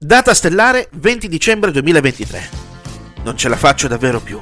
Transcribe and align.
Data 0.00 0.32
stellare 0.32 0.88
20 0.92 1.26
dicembre 1.26 1.72
2023. 1.72 2.50
Non 3.24 3.36
ce 3.36 3.48
la 3.48 3.56
faccio 3.56 3.88
davvero 3.88 4.20
più. 4.20 4.40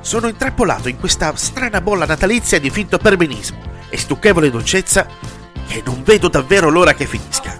Sono 0.00 0.26
intrappolato 0.26 0.88
in 0.88 0.98
questa 0.98 1.32
strana 1.36 1.80
bolla 1.80 2.06
natalizia 2.06 2.58
di 2.58 2.70
finto 2.70 2.98
perbenismo 2.98 3.56
e 3.88 3.96
stucchevole 3.96 4.50
dolcezza 4.50 5.06
che 5.68 5.80
non 5.86 6.02
vedo 6.02 6.26
davvero 6.26 6.70
l'ora 6.70 6.92
che 6.92 7.06
finisca. 7.06 7.56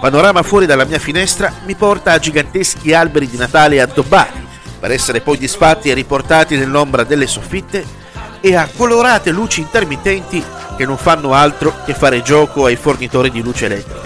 Panorama 0.00 0.44
fuori 0.44 0.64
dalla 0.64 0.84
mia 0.84 1.00
finestra 1.00 1.52
mi 1.66 1.74
porta 1.74 2.12
a 2.12 2.20
giganteschi 2.20 2.94
alberi 2.94 3.28
di 3.28 3.36
Natale 3.36 3.80
addobbati, 3.80 4.46
per 4.78 4.92
essere 4.92 5.22
poi 5.22 5.38
disfatti 5.38 5.90
e 5.90 5.94
riportati 5.94 6.56
nell'ombra 6.56 7.02
delle 7.02 7.26
soffitte, 7.26 7.84
e 8.40 8.54
a 8.54 8.68
colorate 8.76 9.32
luci 9.32 9.60
intermittenti 9.60 10.40
che 10.76 10.86
non 10.86 10.96
fanno 10.96 11.34
altro 11.34 11.74
che 11.84 11.94
fare 11.94 12.22
gioco 12.22 12.66
ai 12.66 12.76
fornitori 12.76 13.32
di 13.32 13.42
luce 13.42 13.64
elettrica. 13.64 13.99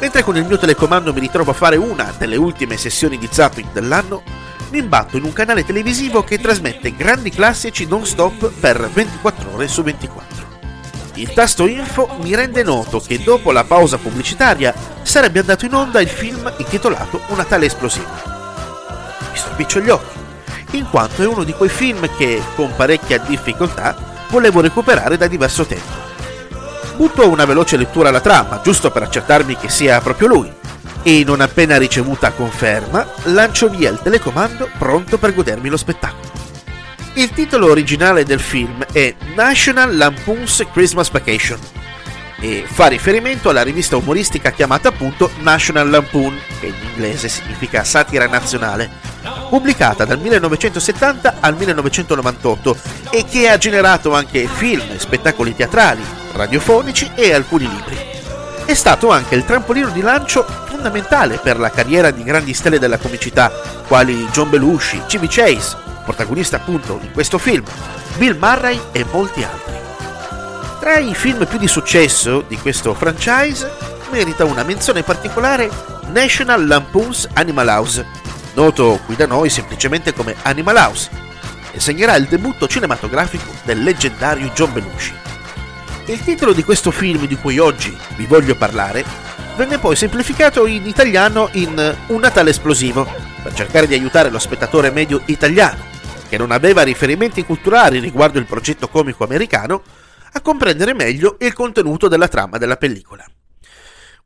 Mentre 0.00 0.22
con 0.22 0.34
il 0.36 0.46
mio 0.46 0.58
telecomando 0.58 1.12
mi 1.12 1.20
ritrovo 1.20 1.50
a 1.50 1.54
fare 1.54 1.76
una 1.76 2.12
delle 2.16 2.36
ultime 2.36 2.78
sessioni 2.78 3.18
di 3.18 3.28
zapping 3.30 3.70
dell'anno, 3.70 4.22
mi 4.70 4.78
imbatto 4.78 5.18
in 5.18 5.24
un 5.24 5.32
canale 5.34 5.62
televisivo 5.62 6.24
che 6.24 6.38
trasmette 6.38 6.96
grandi 6.96 7.28
classici 7.28 7.86
non 7.86 8.06
stop 8.06 8.50
per 8.58 8.88
24 8.88 9.52
ore 9.52 9.68
su 9.68 9.82
24. 9.82 10.48
Il 11.14 11.34
tasto 11.34 11.66
info 11.66 12.16
mi 12.22 12.34
rende 12.34 12.62
noto 12.62 12.98
che 12.98 13.22
dopo 13.22 13.52
la 13.52 13.64
pausa 13.64 13.98
pubblicitaria 13.98 14.72
sarebbe 15.02 15.40
andato 15.40 15.66
in 15.66 15.74
onda 15.74 16.00
il 16.00 16.08
film 16.08 16.50
intitolato 16.56 17.20
Una 17.26 17.44
tale 17.44 17.66
esplosiva. 17.66 18.22
Mi 19.30 19.36
stropiccio 19.36 19.80
gli 19.80 19.90
occhi, 19.90 20.18
in 20.70 20.88
quanto 20.88 21.22
è 21.22 21.26
uno 21.26 21.44
di 21.44 21.52
quei 21.52 21.68
film 21.68 22.08
che, 22.16 22.40
con 22.54 22.72
parecchia 22.74 23.18
difficoltà, 23.18 23.94
volevo 24.30 24.62
recuperare 24.62 25.18
da 25.18 25.26
diverso 25.26 25.66
tempo. 25.66 25.99
Butto 27.00 27.30
una 27.30 27.46
veloce 27.46 27.78
lettura 27.78 28.10
alla 28.10 28.20
trama, 28.20 28.60
giusto 28.62 28.90
per 28.90 29.00
accertarmi 29.00 29.56
che 29.56 29.70
sia 29.70 30.02
proprio 30.02 30.28
lui, 30.28 30.52
e 31.02 31.22
non 31.24 31.40
appena 31.40 31.78
ricevuta 31.78 32.30
conferma, 32.32 33.08
lancio 33.22 33.70
via 33.70 33.88
il 33.88 34.00
telecomando 34.02 34.68
pronto 34.76 35.16
per 35.16 35.32
godermi 35.32 35.70
lo 35.70 35.78
spettacolo. 35.78 36.30
Il 37.14 37.30
titolo 37.30 37.70
originale 37.70 38.24
del 38.24 38.38
film 38.38 38.84
è 38.92 39.14
National 39.34 39.96
Lampoon's 39.96 40.62
Christmas 40.74 41.10
Vacation 41.10 41.58
e 42.38 42.64
fa 42.66 42.88
riferimento 42.88 43.48
alla 43.48 43.62
rivista 43.62 43.96
umoristica 43.96 44.50
chiamata 44.50 44.88
appunto 44.88 45.30
National 45.38 45.88
Lampoon, 45.88 46.38
che 46.60 46.66
in 46.66 46.74
inglese 46.90 47.30
significa 47.30 47.82
satira 47.82 48.26
nazionale, 48.26 48.90
pubblicata 49.48 50.04
dal 50.04 50.18
1970 50.18 51.36
al 51.40 51.56
1998 51.56 52.76
e 53.08 53.24
che 53.24 53.48
ha 53.48 53.56
generato 53.56 54.12
anche 54.12 54.46
film, 54.46 54.98
spettacoli 54.98 55.56
teatrali, 55.56 56.19
radiofonici 56.32 57.10
e 57.14 57.32
alcuni 57.32 57.68
libri. 57.68 57.96
È 58.64 58.74
stato 58.74 59.10
anche 59.10 59.34
il 59.34 59.44
trampolino 59.44 59.90
di 59.90 60.00
lancio 60.00 60.44
fondamentale 60.44 61.38
per 61.38 61.58
la 61.58 61.70
carriera 61.70 62.10
di 62.10 62.22
grandi 62.22 62.54
stelle 62.54 62.78
della 62.78 62.98
comicità, 62.98 63.50
quali 63.86 64.26
John 64.26 64.48
Belushi, 64.48 65.02
Jimmy 65.06 65.26
Chase, 65.28 65.76
protagonista 66.04 66.56
appunto 66.56 66.98
di 67.00 67.10
questo 67.10 67.38
film, 67.38 67.64
Bill 68.16 68.36
Murray 68.38 68.80
e 68.92 69.04
molti 69.10 69.42
altri. 69.42 69.74
Tra 70.78 70.98
i 70.98 71.14
film 71.14 71.46
più 71.46 71.58
di 71.58 71.68
successo 71.68 72.42
di 72.46 72.56
questo 72.56 72.94
franchise 72.94 73.70
merita 74.10 74.44
una 74.44 74.62
menzione 74.62 75.02
particolare 75.02 75.70
National 76.12 76.66
Lampoon's 76.66 77.28
Animal 77.34 77.68
House, 77.68 78.06
noto 78.54 79.00
qui 79.04 79.14
da 79.14 79.26
noi 79.26 79.50
semplicemente 79.50 80.12
come 80.12 80.34
Animal 80.42 80.76
House, 80.76 81.10
e 81.72 81.80
segnerà 81.80 82.16
il 82.16 82.26
debutto 82.26 82.66
cinematografico 82.66 83.52
del 83.64 83.82
leggendario 83.82 84.48
John 84.54 84.72
Belushi. 84.72 85.19
Il 86.10 86.24
titolo 86.24 86.52
di 86.52 86.64
questo 86.64 86.90
film 86.90 87.28
di 87.28 87.36
cui 87.36 87.60
oggi 87.60 87.96
vi 88.16 88.26
voglio 88.26 88.56
parlare 88.56 89.04
venne 89.54 89.78
poi 89.78 89.94
semplificato 89.94 90.66
in 90.66 90.84
italiano 90.84 91.50
in 91.52 91.96
Un 92.08 92.18
Natale 92.18 92.50
esplosivo, 92.50 93.06
per 93.40 93.54
cercare 93.54 93.86
di 93.86 93.94
aiutare 93.94 94.28
lo 94.28 94.40
spettatore 94.40 94.90
medio 94.90 95.22
italiano, 95.26 95.84
che 96.28 96.36
non 96.36 96.50
aveva 96.50 96.82
riferimenti 96.82 97.44
culturali 97.44 98.00
riguardo 98.00 98.40
il 98.40 98.46
progetto 98.46 98.88
comico 98.88 99.22
americano, 99.22 99.84
a 100.32 100.40
comprendere 100.40 100.94
meglio 100.94 101.36
il 101.38 101.52
contenuto 101.52 102.08
della 102.08 102.26
trama 102.26 102.58
della 102.58 102.76
pellicola. 102.76 103.24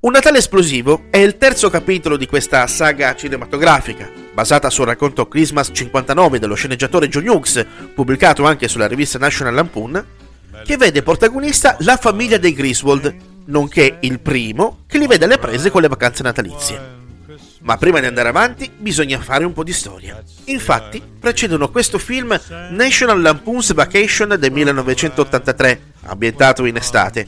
Un 0.00 0.12
Natale 0.12 0.39
esplosivo 0.39 1.03
è 1.11 1.19
il 1.19 1.37
terzo 1.37 1.69
capitolo 1.69 2.17
di 2.17 2.27
questa 2.27 2.67
saga 2.67 3.15
cinematografica, 3.15 4.11
basata 4.33 4.71
sul 4.71 4.87
racconto 4.87 5.28
Christmas 5.28 5.69
59 5.71 6.39
dello 6.39 6.55
sceneggiatore 6.55 7.09
John 7.09 7.28
Hughes, 7.28 7.67
pubblicato 7.94 8.47
anche 8.47 8.69
sulla 8.69 8.87
rivista 8.87 9.19
National 9.19 9.53
Lampoon, 9.53 10.14
che 10.65 10.77
vede 10.77 11.03
protagonista 11.03 11.77
la 11.81 11.97
famiglia 11.97 12.39
dei 12.39 12.55
Griswold, 12.55 13.15
nonché 13.47 13.99
il 14.01 14.19
primo 14.19 14.79
che 14.87 14.99
li 14.99 15.07
vede 15.07 15.27
alle 15.27 15.39
prese 15.39 15.71
con 15.71 15.83
le 15.83 15.89
vacanze 15.89 16.23
natalizie. 16.23 17.03
Ma 17.61 17.77
prima 17.77 18.01
di 18.01 18.07
andare 18.07 18.29
avanti 18.29 18.71
bisogna 18.77 19.21
fare 19.21 19.45
un 19.45 19.53
po' 19.53 19.63
di 19.63 19.73
storia. 19.73 20.23
Infatti, 20.47 21.03
precedono 21.19 21.71
questo 21.71 21.99
film 21.99 22.39
National 22.71 23.21
Lampoon's 23.21 23.73
Vacation 23.73 24.37
del 24.39 24.53
1983, 24.53 25.81
ambientato 26.07 26.65
in 26.65 26.77
estate. 26.77 27.27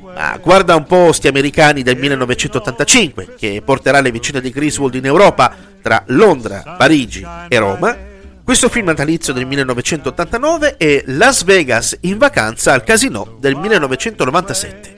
Ma 0.00 0.36
guarda 0.40 0.76
un 0.76 0.84
po' 0.84 1.12
sti 1.12 1.28
americani 1.28 1.82
del 1.82 1.96
1985, 1.96 3.34
che 3.36 3.62
porterà 3.64 4.00
le 4.00 4.10
vicine 4.10 4.40
di 4.40 4.50
Griswold 4.50 4.94
in 4.94 5.06
Europa 5.06 5.54
tra 5.80 6.02
Londra, 6.08 6.74
Parigi 6.76 7.26
e 7.48 7.58
Roma. 7.58 8.10
Questo 8.44 8.68
film 8.68 8.86
natalizio 8.86 9.32
del 9.32 9.46
1989 9.46 10.76
è 10.76 11.04
Las 11.06 11.44
Vegas 11.44 11.96
in 12.00 12.18
vacanza 12.18 12.72
al 12.72 12.82
casino 12.82 13.36
del 13.38 13.54
1997. 13.54 14.96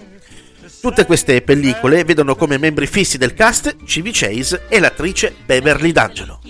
Tutte 0.80 1.04
queste 1.04 1.42
pellicole 1.42 2.04
vedono 2.04 2.36
come 2.36 2.56
membri 2.56 2.86
fissi 2.86 3.18
del 3.18 3.34
cast 3.34 3.76
Chevy 3.84 4.10
Chase 4.12 4.62
e 4.68 4.80
l'attrice 4.80 5.34
Beverly 5.44 5.92
D'Angelo. 5.92 6.40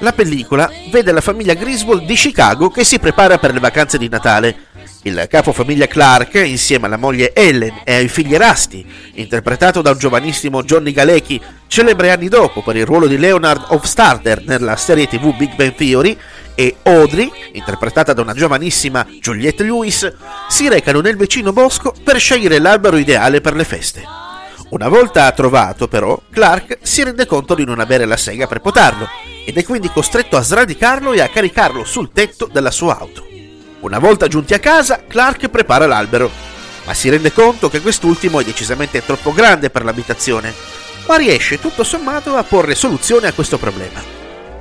La 0.00 0.12
pellicola 0.12 0.68
vede 0.90 1.12
la 1.12 1.20
famiglia 1.20 1.54
Griswold 1.54 2.04
di 2.04 2.14
Chicago 2.14 2.68
che 2.68 2.84
si 2.84 2.98
prepara 2.98 3.38
per 3.38 3.52
le 3.52 3.60
vacanze 3.60 3.96
di 3.96 4.08
Natale. 4.08 4.66
Il 5.02 5.26
capofamiglia 5.28 5.86
Clark, 5.86 6.34
insieme 6.34 6.86
alla 6.86 6.96
moglie 6.96 7.32
Ellen 7.32 7.82
e 7.84 7.94
ai 7.94 8.08
figli 8.08 8.36
Rusty, 8.36 8.84
interpretato 9.14 9.80
da 9.80 9.92
un 9.92 9.98
giovanissimo 9.98 10.64
Johnny 10.64 10.92
Galecki, 10.92 11.40
celebre 11.68 12.10
anni 12.10 12.28
dopo 12.28 12.62
per 12.62 12.76
il 12.76 12.84
ruolo 12.84 13.06
di 13.06 13.16
Leonard 13.16 13.66
Hofstadter 13.68 14.42
nella 14.44 14.76
serie 14.76 15.06
tv 15.06 15.36
Big 15.36 15.54
Bang 15.54 15.74
Theory, 15.74 16.18
e 16.56 16.74
Audrey, 16.82 17.30
interpretata 17.52 18.12
da 18.12 18.22
una 18.22 18.34
giovanissima 18.34 19.06
Juliette 19.20 19.62
Lewis, 19.62 20.12
si 20.48 20.68
recano 20.68 21.00
nel 21.00 21.16
vicino 21.16 21.52
bosco 21.52 21.94
per 22.02 22.18
scegliere 22.18 22.58
l'albero 22.58 22.96
ideale 22.96 23.40
per 23.40 23.54
le 23.54 23.62
feste. 23.62 24.02
Una 24.70 24.88
volta 24.88 25.30
trovato, 25.30 25.86
però, 25.86 26.20
Clark 26.32 26.78
si 26.82 27.04
rende 27.04 27.26
conto 27.26 27.54
di 27.54 27.64
non 27.64 27.78
avere 27.78 28.06
la 28.06 28.16
sega 28.16 28.48
per 28.48 28.60
potarlo 28.60 29.08
ed 29.46 29.56
è 29.56 29.62
quindi 29.62 29.88
costretto 29.88 30.36
a 30.36 30.42
sradicarlo 30.42 31.12
e 31.12 31.20
a 31.20 31.28
caricarlo 31.28 31.84
sul 31.84 32.10
tetto 32.12 32.50
della 32.52 32.72
sua 32.72 32.98
auto. 32.98 33.27
Una 33.80 34.00
volta 34.00 34.26
giunti 34.26 34.54
a 34.54 34.58
casa, 34.58 35.04
Clark 35.06 35.48
prepara 35.48 35.86
l'albero, 35.86 36.28
ma 36.84 36.94
si 36.94 37.08
rende 37.08 37.32
conto 37.32 37.68
che 37.68 37.80
quest'ultimo 37.80 38.40
è 38.40 38.44
decisamente 38.44 39.04
troppo 39.04 39.32
grande 39.32 39.70
per 39.70 39.84
l'abitazione, 39.84 40.52
ma 41.06 41.16
riesce 41.16 41.60
tutto 41.60 41.84
sommato 41.84 42.34
a 42.34 42.42
porre 42.42 42.74
soluzione 42.74 43.28
a 43.28 43.32
questo 43.32 43.56
problema. 43.56 44.02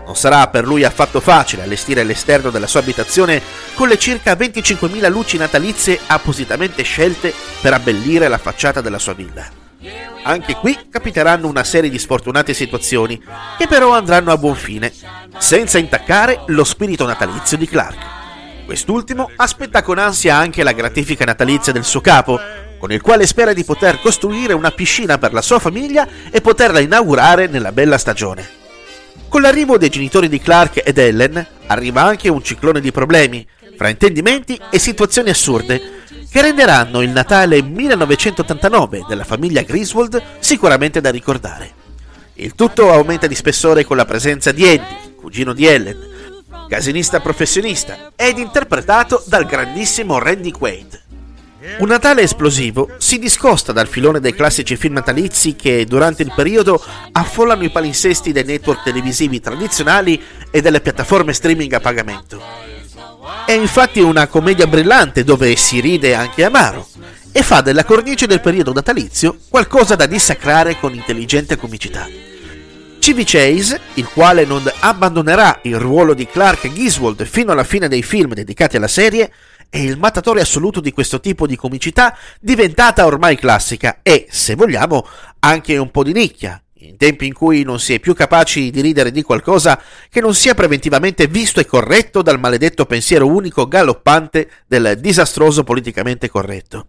Non 0.05 0.15
sarà 0.15 0.47
per 0.49 0.65
lui 0.65 0.83
affatto 0.83 1.19
facile 1.19 1.63
allestire 1.63 2.03
l'esterno 2.03 2.51
della 2.51 2.67
sua 2.67 2.79
abitazione 2.81 3.41
con 3.73 3.87
le 3.87 3.97
circa 3.97 4.33
25.000 4.33 5.09
luci 5.09 5.37
natalizie 5.37 5.99
appositamente 6.05 6.83
scelte 6.83 7.33
per 7.59 7.73
abbellire 7.73 8.27
la 8.27 8.37
facciata 8.37 8.81
della 8.81 8.99
sua 8.99 9.13
villa. 9.13 9.49
Anche 10.23 10.53
qui 10.55 10.77
capiteranno 10.89 11.47
una 11.47 11.63
serie 11.63 11.89
di 11.89 11.97
sfortunate 11.97 12.53
situazioni 12.53 13.21
che 13.57 13.67
però 13.67 13.93
andranno 13.93 14.31
a 14.31 14.37
buon 14.37 14.55
fine, 14.55 14.93
senza 15.39 15.79
intaccare 15.79 16.43
lo 16.47 16.63
spirito 16.63 17.05
natalizio 17.05 17.57
di 17.57 17.67
Clark. 17.67 18.16
Quest'ultimo 18.67 19.31
aspetta 19.37 19.81
con 19.81 19.97
ansia 19.97 20.35
anche 20.35 20.61
la 20.61 20.73
gratifica 20.73 21.23
natalizia 21.23 21.71
del 21.71 21.85
suo 21.85 22.01
capo, 22.01 22.37
con 22.77 22.91
il 22.91 22.99
quale 22.99 23.25
spera 23.25 23.53
di 23.53 23.63
poter 23.63 24.01
costruire 24.01 24.51
una 24.51 24.71
piscina 24.71 25.17
per 25.17 25.31
la 25.31 25.41
sua 25.41 25.57
famiglia 25.57 26.05
e 26.29 26.41
poterla 26.41 26.81
inaugurare 26.81 27.47
nella 27.47 27.71
bella 27.71 27.97
stagione. 27.97 28.45
Con 29.29 29.39
l'arrivo 29.39 29.77
dei 29.77 29.87
genitori 29.87 30.27
di 30.27 30.41
Clark 30.41 30.81
ed 30.83 30.97
Ellen 30.97 31.47
arriva 31.67 32.01
anche 32.01 32.27
un 32.27 32.43
ciclone 32.43 32.81
di 32.81 32.91
problemi, 32.91 33.47
fraintendimenti 33.77 34.59
e 34.69 34.79
situazioni 34.79 35.29
assurde 35.29 36.01
che 36.29 36.41
renderanno 36.41 37.01
il 37.01 37.11
Natale 37.11 37.61
1989 37.61 39.05
della 39.07 39.23
famiglia 39.23 39.61
Griswold 39.61 40.21
sicuramente 40.39 40.99
da 40.99 41.09
ricordare. 41.09 41.71
Il 42.33 42.53
tutto 42.53 42.91
aumenta 42.91 43.27
di 43.27 43.35
spessore 43.35 43.85
con 43.85 43.95
la 43.95 44.05
presenza 44.05 44.51
di 44.51 44.65
Eddie, 44.65 45.13
cugino 45.15 45.53
di 45.53 45.65
Ellen, 45.65 46.15
casinista 46.67 47.19
professionista 47.19 48.11
ed 48.15 48.37
interpretato 48.37 49.23
dal 49.25 49.45
grandissimo 49.45 50.19
Randy 50.19 50.51
Quaid. 50.51 51.05
Un 51.79 51.87
Natale 51.87 52.21
esplosivo 52.21 52.89
si 52.97 53.17
discosta 53.17 53.71
dal 53.71 53.87
filone 53.87 54.19
dei 54.19 54.33
classici 54.33 54.77
film 54.77 54.93
natalizi 54.93 55.55
che 55.55 55.85
durante 55.85 56.21
il 56.21 56.31
periodo 56.35 56.81
affollano 57.11 57.63
i 57.63 57.71
palinsesti 57.71 58.31
dei 58.31 58.43
network 58.43 58.83
televisivi 58.83 59.39
tradizionali 59.39 60.21
e 60.51 60.61
delle 60.61 60.81
piattaforme 60.81 61.33
streaming 61.33 61.73
a 61.73 61.79
pagamento. 61.79 62.41
È 63.45 63.51
infatti 63.53 63.99
una 63.99 64.27
commedia 64.27 64.67
brillante 64.67 65.23
dove 65.23 65.55
si 65.55 65.79
ride 65.79 66.13
anche 66.13 66.43
amaro 66.43 66.87
e 67.31 67.41
fa 67.43 67.61
della 67.61 67.85
cornice 67.85 68.27
del 68.27 68.41
periodo 68.41 68.71
natalizio 68.71 69.37
qualcosa 69.49 69.95
da 69.95 70.05
dissacrare 70.05 70.77
con 70.79 70.93
intelligente 70.93 71.57
comicità. 71.57 72.26
Chevy 73.07 73.23
Chase, 73.23 73.79
il 73.93 74.09
quale 74.09 74.43
non 74.43 74.69
abbandonerà 74.81 75.61
il 75.61 75.79
ruolo 75.79 76.13
di 76.13 76.27
Clark 76.27 76.67
Griswold 76.67 77.23
fino 77.23 77.53
alla 77.53 77.63
fine 77.63 77.87
dei 77.87 78.03
film 78.03 78.33
dedicati 78.33 78.75
alla 78.75 78.89
serie, 78.89 79.31
è 79.69 79.77
il 79.77 79.97
mattatore 79.97 80.41
assoluto 80.41 80.81
di 80.81 80.91
questo 80.91 81.21
tipo 81.21 81.47
di 81.47 81.55
comicità 81.55 82.17
diventata 82.41 83.05
ormai 83.05 83.37
classica 83.37 83.99
e, 84.03 84.27
se 84.29 84.55
vogliamo, 84.55 85.07
anche 85.39 85.77
un 85.77 85.89
po' 85.89 86.03
di 86.03 86.11
nicchia, 86.11 86.61
in 86.79 86.97
tempi 86.97 87.27
in 87.27 87.33
cui 87.33 87.63
non 87.63 87.79
si 87.79 87.93
è 87.93 88.01
più 88.01 88.13
capaci 88.13 88.71
di 88.71 88.81
ridere 88.81 89.11
di 89.11 89.21
qualcosa 89.21 89.81
che 90.09 90.19
non 90.19 90.35
sia 90.35 90.53
preventivamente 90.53 91.27
visto 91.27 91.61
e 91.61 91.65
corretto 91.65 92.21
dal 92.21 92.41
maledetto 92.41 92.85
pensiero 92.85 93.25
unico 93.25 93.69
galoppante 93.69 94.49
del 94.67 94.97
disastroso 94.99 95.63
politicamente 95.63 96.29
corretto. 96.29 96.87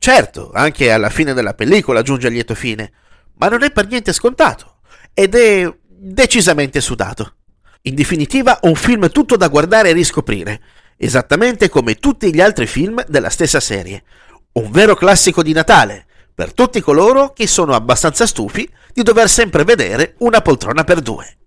Certo, 0.00 0.50
anche 0.52 0.90
alla 0.90 1.08
fine 1.08 1.32
della 1.32 1.54
pellicola 1.54 2.02
giunge 2.02 2.26
a 2.26 2.30
lieto 2.30 2.56
fine, 2.56 2.90
ma 3.34 3.46
non 3.46 3.62
è 3.62 3.70
per 3.70 3.86
niente 3.86 4.12
scontato 4.12 4.71
ed 5.14 5.34
è 5.34 5.72
decisamente 5.86 6.80
sudato. 6.80 7.34
In 7.82 7.94
definitiva, 7.94 8.58
un 8.62 8.74
film 8.74 9.10
tutto 9.10 9.36
da 9.36 9.48
guardare 9.48 9.90
e 9.90 9.92
riscoprire, 9.92 10.60
esattamente 10.96 11.68
come 11.68 11.96
tutti 11.96 12.32
gli 12.32 12.40
altri 12.40 12.66
film 12.66 13.04
della 13.06 13.30
stessa 13.30 13.60
serie. 13.60 14.04
Un 14.52 14.70
vero 14.70 14.94
classico 14.94 15.42
di 15.42 15.52
Natale, 15.52 16.06
per 16.34 16.52
tutti 16.52 16.80
coloro 16.80 17.32
che 17.32 17.46
sono 17.46 17.74
abbastanza 17.74 18.26
stufi 18.26 18.68
di 18.92 19.02
dover 19.02 19.28
sempre 19.28 19.64
vedere 19.64 20.14
una 20.18 20.40
poltrona 20.40 20.84
per 20.84 21.00
due. 21.00 21.38